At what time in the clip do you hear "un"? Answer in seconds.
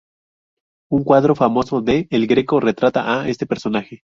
0.91-1.03